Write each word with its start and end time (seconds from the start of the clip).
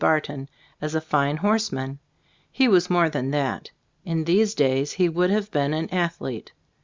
Barton, 0.01 0.49
as 0.81 0.95
a 0.95 0.99
fine 0.99 1.37
horseman. 1.37 1.99
He 2.51 2.67
was 2.67 2.89
more 2.89 3.07
than 3.07 3.29
that. 3.29 3.69
In 4.03 4.23
these 4.23 4.55
days 4.55 4.93
he 4.93 5.07
would 5.07 5.29
have 5.29 5.51
been 5.51 5.75
an 5.75 5.91
athlete. 5.93 6.53